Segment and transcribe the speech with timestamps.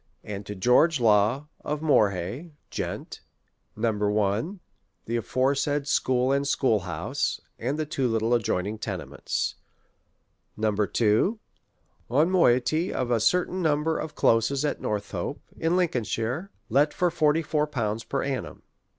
[0.23, 3.21] and to George Law, of jMorehay, Gent.
[3.75, 4.59] 1.
[5.05, 9.57] The aforesaid scliool and school house, and the two little adjoining tenements.
[10.59, 11.39] 2.
[12.07, 17.43] One moiety of a certain number of closes atNor thope, in Lincolnshire, let for fifty
[17.43, 18.63] four pounds per annum.